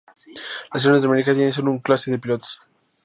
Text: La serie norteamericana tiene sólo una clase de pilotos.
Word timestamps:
La 0.73 0.79
serie 0.79 0.93
norteamericana 0.93 1.35
tiene 1.37 1.51
sólo 1.51 1.69
una 1.69 1.79
clase 1.79 2.09
de 2.09 2.17
pilotos. 2.17 2.59